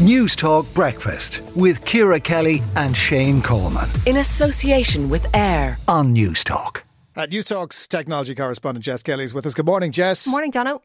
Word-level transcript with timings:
News 0.00 0.34
Talk 0.34 0.72
Breakfast 0.72 1.42
with 1.54 1.84
Ciara 1.84 2.18
Kelly 2.18 2.62
and 2.74 2.96
Shane 2.96 3.42
Coleman. 3.42 3.86
In 4.06 4.16
association 4.16 5.10
with 5.10 5.26
AIR 5.34 5.76
on 5.88 6.14
News 6.14 6.42
Talk. 6.42 6.84
Uh, 7.14 7.26
News 7.26 7.44
Talk's 7.44 7.86
technology 7.86 8.34
correspondent 8.34 8.82
Jess 8.82 9.02
Kelly 9.02 9.24
is 9.24 9.34
with 9.34 9.44
us. 9.44 9.52
Good 9.52 9.66
morning, 9.66 9.92
Jess. 9.92 10.24
Good 10.24 10.30
Morning, 10.30 10.52
Jono. 10.52 10.80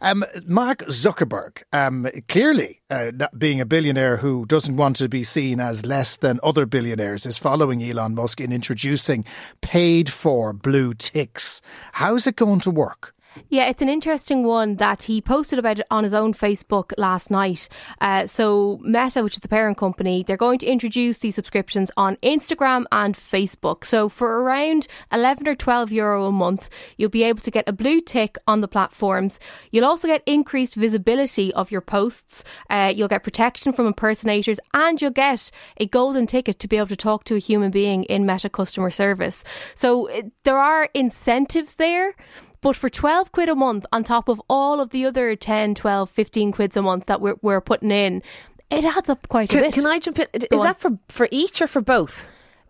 Um, 0.00 0.24
Mark 0.46 0.78
Zuckerberg, 0.82 1.64
um, 1.72 2.08
clearly 2.28 2.82
uh, 2.88 3.10
being 3.36 3.60
a 3.60 3.66
billionaire 3.66 4.18
who 4.18 4.46
doesn't 4.46 4.76
want 4.76 4.94
to 4.96 5.08
be 5.08 5.24
seen 5.24 5.58
as 5.58 5.84
less 5.84 6.16
than 6.16 6.38
other 6.44 6.64
billionaires, 6.64 7.26
is 7.26 7.38
following 7.38 7.82
Elon 7.82 8.14
Musk 8.14 8.40
in 8.40 8.52
introducing 8.52 9.24
paid 9.60 10.08
for 10.08 10.52
blue 10.52 10.94
ticks. 10.94 11.62
How's 11.94 12.28
it 12.28 12.36
going 12.36 12.60
to 12.60 12.70
work? 12.70 13.12
Yeah, 13.48 13.68
it's 13.68 13.82
an 13.82 13.88
interesting 13.88 14.44
one 14.44 14.76
that 14.76 15.04
he 15.04 15.20
posted 15.20 15.58
about 15.58 15.78
it 15.78 15.86
on 15.90 16.04
his 16.04 16.14
own 16.14 16.34
Facebook 16.34 16.92
last 16.98 17.30
night. 17.30 17.68
Uh, 18.00 18.26
so, 18.26 18.78
Meta, 18.82 19.22
which 19.22 19.34
is 19.34 19.40
the 19.40 19.48
parent 19.48 19.78
company, 19.78 20.22
they're 20.22 20.36
going 20.36 20.58
to 20.58 20.66
introduce 20.66 21.18
these 21.18 21.34
subscriptions 21.34 21.90
on 21.96 22.16
Instagram 22.16 22.84
and 22.92 23.16
Facebook. 23.16 23.84
So, 23.84 24.08
for 24.08 24.42
around 24.42 24.86
11 25.12 25.48
or 25.48 25.54
12 25.54 25.92
euro 25.92 26.26
a 26.26 26.32
month, 26.32 26.68
you'll 26.96 27.10
be 27.10 27.24
able 27.24 27.40
to 27.40 27.50
get 27.50 27.68
a 27.68 27.72
blue 27.72 28.00
tick 28.00 28.36
on 28.46 28.60
the 28.60 28.68
platforms. 28.68 29.38
You'll 29.70 29.86
also 29.86 30.08
get 30.08 30.22
increased 30.26 30.74
visibility 30.74 31.52
of 31.54 31.70
your 31.70 31.80
posts. 31.80 32.44
Uh, 32.68 32.92
you'll 32.94 33.08
get 33.08 33.24
protection 33.24 33.72
from 33.72 33.86
impersonators, 33.86 34.60
and 34.74 35.00
you'll 35.00 35.10
get 35.10 35.50
a 35.78 35.86
golden 35.86 36.26
ticket 36.26 36.58
to 36.58 36.68
be 36.68 36.76
able 36.76 36.88
to 36.88 36.96
talk 36.96 37.24
to 37.24 37.36
a 37.36 37.38
human 37.38 37.70
being 37.70 38.04
in 38.04 38.26
Meta 38.26 38.48
customer 38.48 38.90
service. 38.90 39.42
So, 39.74 40.08
there 40.44 40.58
are 40.58 40.88
incentives 40.94 41.76
there 41.76 42.14
but 42.62 42.76
for 42.76 42.88
12 42.88 43.32
quid 43.32 43.48
a 43.48 43.54
month, 43.54 43.84
on 43.92 44.04
top 44.04 44.28
of 44.28 44.40
all 44.48 44.80
of 44.80 44.90
the 44.90 45.04
other 45.04 45.36
10, 45.36 45.74
12, 45.74 46.08
15 46.08 46.52
quids 46.52 46.76
a 46.76 46.82
month 46.82 47.06
that 47.06 47.20
we're, 47.20 47.36
we're 47.42 47.60
putting 47.60 47.90
in, 47.90 48.22
it 48.70 48.84
adds 48.84 49.10
up 49.10 49.28
quite 49.28 49.50
can, 49.50 49.58
a 49.58 49.62
bit. 49.62 49.74
Can 49.74 49.84
I 49.84 49.98
jump 49.98 50.18
in? 50.18 50.28
Is 50.32 50.46
Go 50.50 50.62
that 50.62 50.80
for, 50.80 50.98
for 51.08 51.28
each 51.30 51.60
or 51.60 51.66
for 51.66 51.82
both? 51.82 52.26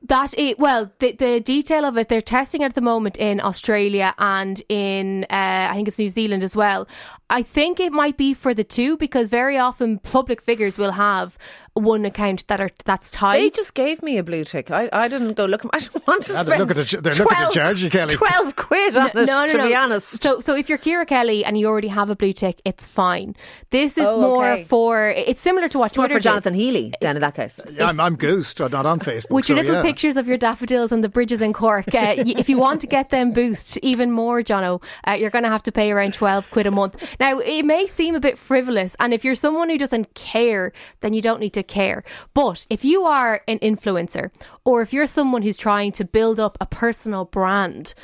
That 0.09 0.37
it, 0.37 0.59
well, 0.59 0.91
the 0.99 1.13
the 1.13 1.39
detail 1.39 1.85
of 1.85 1.97
it, 1.97 2.09
they're 2.09 2.21
testing 2.21 2.63
it 2.63 2.65
at 2.65 2.75
the 2.75 2.81
moment 2.81 3.17
in 3.19 3.41
Australia 3.41 4.13
and 4.19 4.61
in 4.69 5.25
uh, 5.31 5.69
I 5.71 5.75
think 5.75 5.87
it's 5.87 5.99
New 5.99 6.11
Zealand 6.11 6.43
as 6.43 6.57
well. 6.57 6.89
I 7.33 7.43
think 7.43 7.81
it 7.81 7.93
might 7.93 8.19
be 8.19 8.35
for 8.35 8.53
the 8.53 8.63
two 8.63 8.99
because 8.99 9.31
very 9.31 9.57
often 9.57 9.99
public 9.99 10.43
figures 10.43 10.77
will 10.77 10.93
have 10.93 11.39
one 11.75 12.05
account 12.05 12.47
that 12.49 12.61
are 12.61 12.69
that's 12.85 13.11
tied. 13.11 13.41
They 13.41 13.51
just 13.51 13.73
gave 13.75 14.03
me 14.03 14.19
a 14.19 14.23
blue 14.23 14.45
tick. 14.45 14.71
I, 14.71 14.91
I 14.93 15.09
didn't 15.09 15.35
go 15.35 15.47
look. 15.47 15.65
I 15.73 15.79
don't 15.79 16.07
want 16.07 16.25
to 16.25 16.33
yeah, 16.33 16.43
spend. 16.43 16.49
They're 16.49 16.59
looking 16.59 16.85
to, 16.85 17.01
they're 17.01 17.15
12, 17.15 17.31
looking 17.31 17.47
to 17.47 17.53
charge 17.53 17.83
you, 17.83 17.91
Kelly. 17.91 18.15
Twelve 18.15 18.57
quid 18.57 18.97
on 18.97 19.11
no, 19.15 19.23
it. 19.23 19.27
No, 19.27 19.47
no, 19.47 19.53
to 19.53 19.59
no. 19.59 19.67
be 19.67 19.75
honest. 19.75 20.23
So 20.23 20.41
so 20.41 20.55
if 20.55 20.69
you're 20.69 20.79
Ciara 20.79 21.07
Kelly 21.07 21.45
and 21.45 21.59
you 21.59 21.67
already 21.67 21.89
have 21.89 22.11
a 22.11 22.17
blue 22.17 22.33
tick, 22.33 22.61
it's 22.65 22.85
fine. 22.85 23.35
This 23.71 23.97
is 23.97 24.07
oh, 24.07 24.21
more 24.21 24.53
okay. 24.53 24.65
for. 24.65 25.11
It's 25.11 25.41
similar 25.41 25.69
to 25.71 25.79
what 25.79 25.87
it's 25.87 25.95
Twitter 25.95 26.15
for 26.15 26.21
Jonathan 26.21 26.53
did. 26.53 26.61
Healy. 26.61 26.95
Then 27.01 27.17
in 27.17 27.23
that 27.23 27.35
case, 27.35 27.59
yeah, 27.71 27.87
I'm, 27.87 27.99
I'm 27.99 28.17
goosed. 28.17 28.61
I'm 28.61 28.71
not 28.71 28.85
on 28.85 29.01
Facebook. 29.01 29.31
With 29.31 29.49
your 29.49 29.57
so, 29.57 29.63
little 29.63 29.77
yeah. 29.77 29.83
pictures 29.83 30.19
of 30.19 30.29
your 30.29 30.37
daffodils 30.37 30.93
and 30.93 31.03
the 31.03 31.09
bridges 31.09 31.41
in 31.41 31.55
Cork, 31.55 31.95
uh, 31.95 32.15
if 32.19 32.51
you 32.51 32.59
want 32.59 32.83
to 32.83 32.87
get 32.87 33.09
them 33.09 33.33
boost 33.33 33.79
even 33.79 34.11
more, 34.11 34.43
Jono, 34.43 34.83
uh, 35.09 35.13
you're 35.13 35.31
going 35.31 35.45
to 35.45 35.51
have 35.51 35.63
to 35.63 35.73
pay 35.73 35.91
around 35.91 36.13
twelve 36.13 36.51
quid 36.51 36.67
a 36.67 36.71
month. 36.71 37.03
Now 37.23 37.39
it 37.39 37.65
may 37.65 37.87
seem 37.87 38.17
a 38.17 38.21
bit 38.21 38.37
frivolous, 38.37 38.97
and 38.99 39.15
if 39.15 39.25
you're 39.25 39.37
someone 39.37 39.71
who 39.71 39.79
doesn't 39.79 40.13
care, 40.15 40.73
then 41.03 41.15
you 41.15 41.23
don't 41.23 41.39
need 41.39 41.53
to 41.53 41.63
care. 41.63 42.03
But 42.35 42.67
if 42.69 42.85
you 42.85 43.05
are 43.05 43.43
an 43.47 43.61
influencer, 43.61 44.33
or 44.65 44.83
if 44.83 44.93
you're 44.93 45.07
someone 45.07 45.43
who's 45.43 45.57
trying 45.57 45.93
to 45.93 46.05
build 46.05 46.41
up 46.41 46.59
a 46.61 46.67
personal 46.67 47.27
brand, 47.27 47.95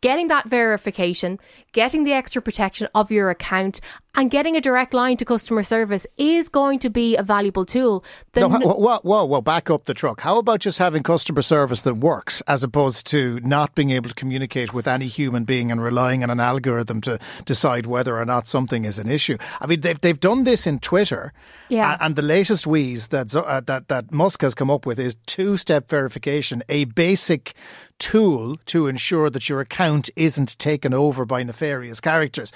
getting 0.00 0.28
that 0.28 0.48
verification, 0.48 1.40
getting 1.72 2.04
the 2.04 2.12
extra 2.12 2.40
protection 2.40 2.86
of 2.94 3.10
your 3.10 3.30
account, 3.30 3.80
and 4.18 4.32
getting 4.32 4.56
a 4.56 4.60
direct 4.60 4.92
line 4.92 5.16
to 5.16 5.24
customer 5.24 5.62
service 5.62 6.04
is 6.16 6.48
going 6.48 6.80
to 6.80 6.90
be 6.90 7.14
a 7.14 7.22
valuable 7.22 7.64
tool. 7.64 8.04
The 8.32 8.40
no, 8.40 8.48
whoa, 8.48 8.98
whoa, 8.98 9.24
whoa, 9.24 9.40
back 9.40 9.70
up 9.70 9.84
the 9.84 9.94
truck. 9.94 10.20
How 10.22 10.38
about 10.38 10.58
just 10.58 10.78
having 10.78 11.04
customer 11.04 11.40
service 11.40 11.82
that 11.82 11.94
works 11.94 12.40
as 12.48 12.64
opposed 12.64 13.06
to 13.12 13.38
not 13.40 13.76
being 13.76 13.90
able 13.90 14.08
to 14.08 14.14
communicate 14.16 14.74
with 14.74 14.88
any 14.88 15.06
human 15.06 15.44
being 15.44 15.70
and 15.70 15.80
relying 15.80 16.24
on 16.24 16.30
an 16.30 16.40
algorithm 16.40 17.00
to 17.02 17.20
decide 17.44 17.86
whether 17.86 18.18
or 18.18 18.24
not 18.24 18.48
something 18.48 18.84
is 18.84 18.98
an 18.98 19.08
issue? 19.08 19.38
I 19.60 19.66
mean, 19.66 19.82
they've, 19.82 20.00
they've 20.00 20.18
done 20.18 20.42
this 20.42 20.66
in 20.66 20.80
Twitter. 20.80 21.32
Yeah. 21.68 21.96
And 22.00 22.16
the 22.16 22.22
latest 22.22 22.66
wheeze 22.66 23.08
that, 23.08 23.34
uh, 23.36 23.60
that, 23.66 23.86
that 23.86 24.10
Musk 24.10 24.42
has 24.42 24.52
come 24.52 24.68
up 24.70 24.84
with 24.84 24.98
is 24.98 25.16
two 25.26 25.56
step 25.56 25.88
verification, 25.88 26.64
a 26.68 26.86
basic 26.86 27.54
tool 27.98 28.56
to 28.66 28.86
ensure 28.86 29.28
that 29.30 29.48
your 29.48 29.60
account 29.60 30.08
isn't 30.16 30.58
taken 30.58 30.94
over 30.94 31.24
by 31.24 31.42
nefarious 31.42 32.00
characters. 32.00 32.52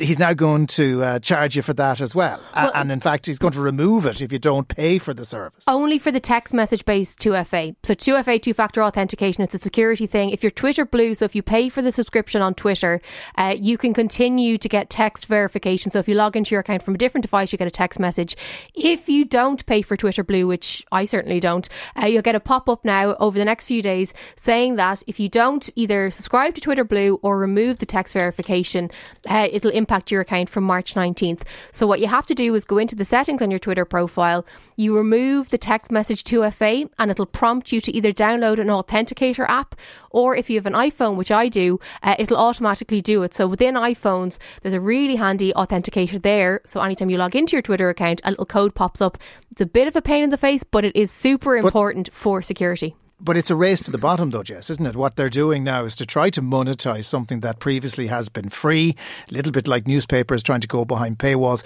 He's 0.00 0.18
now 0.18 0.32
going 0.32 0.66
to 0.68 0.95
uh, 1.02 1.18
charge 1.18 1.56
you 1.56 1.62
for 1.62 1.74
that 1.74 2.00
as 2.00 2.14
well. 2.14 2.40
well. 2.54 2.70
And 2.74 2.90
in 2.92 3.00
fact, 3.00 3.26
he's 3.26 3.38
going 3.38 3.52
to 3.52 3.60
remove 3.60 4.06
it 4.06 4.20
if 4.20 4.32
you 4.32 4.38
don't 4.38 4.68
pay 4.68 4.98
for 4.98 5.14
the 5.14 5.24
service. 5.24 5.64
Only 5.66 5.98
for 5.98 6.10
the 6.10 6.20
text 6.20 6.54
message 6.54 6.84
based 6.84 7.18
2FA. 7.20 7.76
So 7.82 7.94
2FA, 7.94 8.42
two 8.42 8.54
factor 8.54 8.82
authentication, 8.82 9.42
it's 9.42 9.54
a 9.54 9.58
security 9.58 10.06
thing. 10.06 10.30
If 10.30 10.42
you're 10.42 10.50
Twitter 10.50 10.84
Blue, 10.84 11.14
so 11.14 11.24
if 11.24 11.34
you 11.34 11.42
pay 11.42 11.68
for 11.68 11.82
the 11.82 11.92
subscription 11.92 12.42
on 12.42 12.54
Twitter, 12.54 13.00
uh, 13.36 13.54
you 13.56 13.78
can 13.78 13.94
continue 13.94 14.58
to 14.58 14.68
get 14.68 14.90
text 14.90 15.26
verification. 15.26 15.90
So 15.90 15.98
if 15.98 16.08
you 16.08 16.14
log 16.14 16.36
into 16.36 16.52
your 16.52 16.60
account 16.60 16.82
from 16.82 16.94
a 16.94 16.98
different 16.98 17.22
device, 17.22 17.52
you 17.52 17.58
get 17.58 17.68
a 17.68 17.70
text 17.70 17.98
message. 17.98 18.36
If 18.74 19.08
you 19.08 19.24
don't 19.24 19.64
pay 19.66 19.82
for 19.82 19.96
Twitter 19.96 20.22
Blue, 20.22 20.46
which 20.46 20.84
I 20.92 21.04
certainly 21.04 21.40
don't, 21.40 21.68
uh, 22.00 22.06
you'll 22.06 22.22
get 22.22 22.34
a 22.34 22.40
pop 22.40 22.68
up 22.68 22.84
now 22.84 23.14
over 23.16 23.38
the 23.38 23.44
next 23.44 23.64
few 23.64 23.82
days 23.82 24.12
saying 24.36 24.76
that 24.76 25.02
if 25.06 25.18
you 25.18 25.28
don't 25.28 25.68
either 25.76 26.10
subscribe 26.10 26.54
to 26.54 26.60
Twitter 26.60 26.84
Blue 26.84 27.18
or 27.22 27.38
remove 27.38 27.78
the 27.78 27.86
text 27.86 28.14
verification, 28.14 28.90
uh, 29.28 29.48
it'll 29.50 29.70
impact 29.70 30.10
your 30.10 30.20
account 30.20 30.48
from 30.50 30.64
March 30.64 30.75
19th. 30.84 31.42
So 31.72 31.86
what 31.86 32.00
you 32.00 32.06
have 32.06 32.26
to 32.26 32.34
do 32.34 32.54
is 32.54 32.64
go 32.64 32.78
into 32.78 32.94
the 32.94 33.04
settings 33.04 33.42
on 33.42 33.50
your 33.50 33.58
Twitter 33.58 33.84
profile, 33.84 34.44
you 34.76 34.96
remove 34.96 35.50
the 35.50 35.58
text 35.58 35.90
message 35.90 36.24
2FA, 36.24 36.88
and 36.98 37.10
it'll 37.10 37.26
prompt 37.26 37.72
you 37.72 37.80
to 37.80 37.92
either 37.94 38.12
download 38.12 38.60
an 38.60 38.68
authenticator 38.68 39.46
app, 39.48 39.74
or 40.10 40.36
if 40.36 40.50
you 40.50 40.56
have 40.56 40.66
an 40.66 40.74
iPhone, 40.74 41.16
which 41.16 41.30
I 41.30 41.48
do, 41.48 41.80
uh, 42.02 42.14
it'll 42.18 42.36
automatically 42.36 43.00
do 43.00 43.22
it. 43.22 43.34
So 43.34 43.46
within 43.46 43.74
iPhones, 43.74 44.38
there's 44.62 44.74
a 44.74 44.80
really 44.80 45.16
handy 45.16 45.52
authenticator 45.54 46.20
there. 46.20 46.60
So 46.66 46.80
anytime 46.80 47.10
you 47.10 47.18
log 47.18 47.34
into 47.34 47.56
your 47.56 47.62
Twitter 47.62 47.88
account, 47.88 48.20
a 48.24 48.30
little 48.30 48.46
code 48.46 48.74
pops 48.74 49.00
up. 49.00 49.18
It's 49.50 49.60
a 49.60 49.66
bit 49.66 49.88
of 49.88 49.96
a 49.96 50.02
pain 50.02 50.22
in 50.22 50.30
the 50.30 50.36
face, 50.36 50.62
but 50.62 50.84
it 50.84 50.94
is 50.94 51.10
super 51.10 51.56
important 51.56 52.06
but- 52.06 52.14
for 52.14 52.42
security. 52.42 52.96
But 53.18 53.38
it's 53.38 53.50
a 53.50 53.56
race 53.56 53.80
to 53.82 53.90
the 53.90 53.96
bottom, 53.96 54.30
though, 54.30 54.42
Jess, 54.42 54.68
isn't 54.68 54.86
it? 54.86 54.94
What 54.94 55.16
they're 55.16 55.30
doing 55.30 55.64
now 55.64 55.86
is 55.86 55.96
to 55.96 56.06
try 56.06 56.28
to 56.30 56.42
monetize 56.42 57.06
something 57.06 57.40
that 57.40 57.58
previously 57.58 58.08
has 58.08 58.28
been 58.28 58.50
free, 58.50 58.94
a 59.30 59.32
little 59.32 59.52
bit 59.52 59.66
like 59.66 59.86
newspapers 59.86 60.42
trying 60.42 60.60
to 60.60 60.68
go 60.68 60.84
behind 60.84 61.18
paywalls 61.18 61.64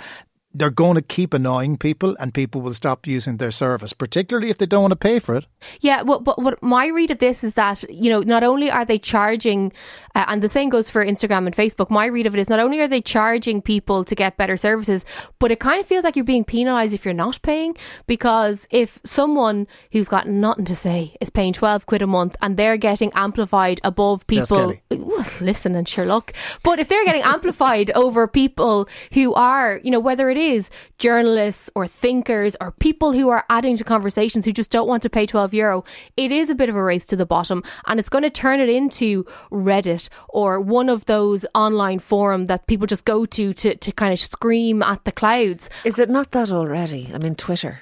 they're 0.52 0.70
going 0.70 0.96
to 0.96 1.02
keep 1.02 1.32
annoying 1.32 1.76
people 1.76 2.16
and 2.18 2.34
people 2.34 2.60
will 2.60 2.74
stop 2.74 3.06
using 3.06 3.36
their 3.36 3.52
service, 3.52 3.92
particularly 3.92 4.50
if 4.50 4.58
they 4.58 4.66
don't 4.66 4.82
want 4.82 4.92
to 4.92 4.96
pay 4.96 5.20
for 5.20 5.36
it. 5.36 5.46
Yeah, 5.80 6.02
well, 6.02 6.18
but 6.18 6.42
what 6.42 6.60
my 6.60 6.86
read 6.88 7.12
of 7.12 7.18
this 7.18 7.44
is 7.44 7.54
that, 7.54 7.84
you 7.88 8.10
know, 8.10 8.20
not 8.20 8.42
only 8.42 8.68
are 8.70 8.84
they 8.84 8.98
charging, 8.98 9.72
uh, 10.16 10.24
and 10.26 10.42
the 10.42 10.48
same 10.48 10.68
goes 10.68 10.90
for 10.90 11.04
Instagram 11.04 11.46
and 11.46 11.54
Facebook, 11.54 11.88
my 11.88 12.06
read 12.06 12.26
of 12.26 12.34
it 12.34 12.40
is 12.40 12.48
not 12.48 12.58
only 12.58 12.80
are 12.80 12.88
they 12.88 13.00
charging 13.00 13.62
people 13.62 14.02
to 14.04 14.14
get 14.16 14.36
better 14.36 14.56
services, 14.56 15.04
but 15.38 15.52
it 15.52 15.60
kind 15.60 15.80
of 15.80 15.86
feels 15.86 16.02
like 16.02 16.16
you're 16.16 16.24
being 16.24 16.44
penalised 16.44 16.94
if 16.94 17.04
you're 17.04 17.14
not 17.14 17.40
paying. 17.42 17.76
Because 18.08 18.66
if 18.70 18.98
someone 19.04 19.68
who's 19.92 20.08
got 20.08 20.26
nothing 20.26 20.64
to 20.64 20.74
say 20.74 21.16
is 21.20 21.30
paying 21.30 21.52
12 21.52 21.86
quid 21.86 22.02
a 22.02 22.08
month 22.08 22.34
and 22.42 22.56
they're 22.56 22.76
getting 22.76 23.12
amplified 23.14 23.80
above 23.84 24.26
people, 24.26 24.74
listen 25.40 25.76
and 25.76 25.88
Sherlock, 25.88 26.32
but 26.64 26.80
if 26.80 26.88
they're 26.88 27.04
getting 27.04 27.22
amplified 27.22 27.90
over 27.94 28.26
people 28.26 28.88
who 29.12 29.32
are, 29.34 29.80
you 29.84 29.92
know, 29.92 30.00
whether 30.00 30.28
it 30.28 30.39
is 30.40 30.70
journalists 30.98 31.70
or 31.74 31.86
thinkers 31.86 32.56
or 32.60 32.72
people 32.72 33.12
who 33.12 33.28
are 33.28 33.44
adding 33.50 33.76
to 33.76 33.84
conversations 33.84 34.44
who 34.44 34.52
just 34.52 34.70
don't 34.70 34.88
want 34.88 35.02
to 35.02 35.10
pay 35.10 35.26
12 35.26 35.54
euro, 35.54 35.84
it 36.16 36.32
is 36.32 36.50
a 36.50 36.54
bit 36.54 36.68
of 36.68 36.76
a 36.76 36.82
race 36.82 37.06
to 37.06 37.16
the 37.16 37.26
bottom 37.26 37.62
and 37.86 38.00
it's 38.00 38.08
going 38.08 38.24
to 38.24 38.30
turn 38.30 38.60
it 38.60 38.68
into 38.68 39.24
Reddit 39.50 40.08
or 40.28 40.60
one 40.60 40.88
of 40.88 41.06
those 41.06 41.46
online 41.54 41.98
forum 41.98 42.46
that 42.46 42.66
people 42.66 42.86
just 42.86 43.04
go 43.04 43.26
to 43.26 43.52
to, 43.52 43.76
to 43.76 43.92
kind 43.92 44.12
of 44.12 44.20
scream 44.20 44.82
at 44.82 45.04
the 45.04 45.12
clouds. 45.12 45.70
Is 45.84 45.98
it 45.98 46.10
not 46.10 46.30
that 46.32 46.50
already? 46.50 47.10
I 47.12 47.18
mean, 47.18 47.34
Twitter 47.34 47.80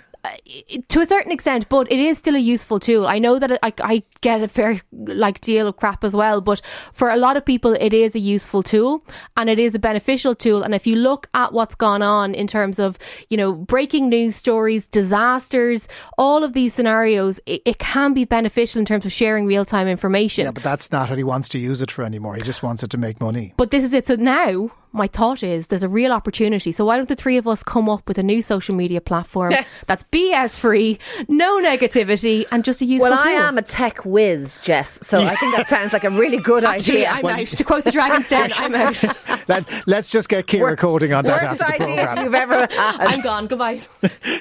to 0.88 1.00
a 1.00 1.06
certain 1.06 1.30
extent, 1.30 1.68
but 1.68 1.90
it 1.92 1.98
is 1.98 2.18
still 2.18 2.34
a 2.34 2.38
useful 2.38 2.80
tool. 2.80 3.06
I 3.06 3.18
know 3.18 3.38
that 3.38 3.58
I, 3.62 3.72
I 3.82 4.02
get 4.20 4.42
a 4.42 4.48
fair 4.48 4.80
like 4.92 5.40
deal 5.40 5.68
of 5.68 5.76
crap 5.76 6.04
as 6.04 6.14
well, 6.14 6.40
but 6.40 6.62
for 6.92 7.10
a 7.10 7.16
lot 7.16 7.36
of 7.36 7.44
people, 7.44 7.74
it 7.74 7.92
is 7.92 8.14
a 8.14 8.18
useful 8.18 8.62
tool 8.62 9.04
and 9.36 9.50
it 9.50 9.58
is 9.58 9.74
a 9.74 9.78
beneficial 9.78 10.34
tool. 10.34 10.62
And 10.62 10.74
if 10.74 10.86
you 10.86 10.96
look 10.96 11.28
at 11.34 11.52
what's 11.52 11.74
gone 11.74 12.02
on 12.02 12.34
in 12.34 12.46
terms 12.46 12.78
of 12.78 12.98
you 13.28 13.36
know 13.36 13.52
breaking 13.52 14.08
news 14.08 14.36
stories, 14.36 14.86
disasters, 14.86 15.86
all 16.16 16.44
of 16.44 16.54
these 16.54 16.72
scenarios, 16.72 17.40
it, 17.44 17.62
it 17.64 17.78
can 17.78 18.14
be 18.14 18.24
beneficial 18.24 18.78
in 18.78 18.86
terms 18.86 19.04
of 19.04 19.12
sharing 19.12 19.46
real 19.46 19.64
time 19.64 19.86
information. 19.86 20.44
Yeah, 20.44 20.52
but 20.52 20.62
that's 20.62 20.90
not 20.90 21.10
what 21.10 21.18
he 21.18 21.24
wants 21.24 21.48
to 21.50 21.58
use 21.58 21.82
it 21.82 21.90
for 21.90 22.04
anymore. 22.04 22.36
He 22.36 22.42
just 22.42 22.62
wants 22.62 22.82
it 22.82 22.90
to 22.90 22.98
make 22.98 23.20
money. 23.20 23.52
But 23.56 23.70
this 23.70 23.84
is 23.84 23.92
it. 23.92 24.06
So 24.06 24.14
now 24.14 24.70
my 24.92 25.06
thought 25.06 25.42
is 25.42 25.68
there's 25.68 25.82
a 25.82 25.88
real 25.88 26.12
opportunity. 26.12 26.72
So 26.72 26.84
why 26.84 26.96
don't 26.96 27.08
the 27.08 27.16
three 27.16 27.36
of 27.36 27.46
us 27.46 27.62
come 27.62 27.88
up 27.88 28.06
with 28.08 28.18
a 28.18 28.22
new 28.22 28.42
social 28.42 28.74
media 28.74 29.00
platform 29.00 29.52
that's 29.86 30.04
BS 30.12 30.58
free, 30.58 30.98
no 31.28 31.60
negativity, 31.60 32.44
and 32.50 32.64
just 32.64 32.80
a 32.80 32.84
useful 32.84 33.10
Well, 33.10 33.18
I 33.20 33.32
tool? 33.32 33.40
am 33.42 33.58
a 33.58 33.62
tech 33.62 34.04
whiz, 34.04 34.60
Jess, 34.60 34.98
so 35.06 35.20
I 35.22 35.34
think 35.36 35.56
that 35.56 35.68
sounds 35.68 35.92
like 35.92 36.04
a 36.04 36.10
really 36.10 36.38
good 36.38 36.64
Actually, 36.68 37.06
idea. 37.06 37.28
I'm 37.30 37.40
out. 37.40 37.46
To 37.48 37.64
quote 37.64 37.84
the 37.84 37.90
Dragon's 37.92 38.28
Den, 38.28 38.52
I'm 38.56 38.74
out. 38.74 39.02
Let, 39.48 39.86
let's 39.86 40.10
just 40.10 40.28
get 40.28 40.46
Ciara 40.46 40.76
coding 40.76 41.12
on 41.12 41.24
that 41.24 41.42
Worst 41.42 41.62
after 41.62 41.78
the 41.78 41.82
idea 41.84 42.04
programme. 42.04 42.24
you've 42.24 42.34
ever 42.34 42.60
had. 42.60 43.00
I'm 43.00 43.20
gone. 43.22 43.46
Goodbye. 43.46 43.80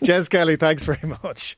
Jess 0.03 0.27
Kelly, 0.29 0.55
thanks 0.55 0.83
very 0.83 1.07
much. 1.23 1.57